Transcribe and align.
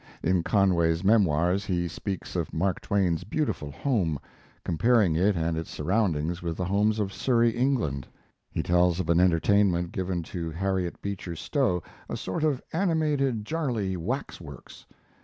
In 0.23 0.41
Conway's 0.41 1.03
Memoirs 1.03 1.63
he 1.65 1.87
speaks 1.87 2.35
of 2.35 2.51
Mark 2.55 2.81
Twain's 2.81 3.23
beautiful 3.23 3.69
home, 3.69 4.17
comparing 4.65 5.15
it 5.15 5.35
and 5.35 5.55
its 5.55 5.69
surroundings 5.69 6.41
with 6.41 6.57
the 6.57 6.65
homes 6.65 6.97
of 6.99 7.13
Surrey, 7.13 7.51
England. 7.51 8.07
He 8.49 8.63
tells 8.63 8.99
of 8.99 9.11
an 9.11 9.19
entertainment 9.19 9.91
given 9.91 10.23
to 10.23 10.49
Harriet 10.49 10.99
Beecher 11.03 11.35
Stowe, 11.35 11.83
a 12.09 12.17
sort 12.17 12.43
of 12.43 12.63
animated 12.73 13.45
jarley 13.45 13.95
wax 13.95 14.41
works. 14.41 14.87